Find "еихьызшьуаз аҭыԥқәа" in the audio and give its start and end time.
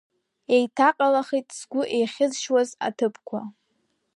1.97-3.41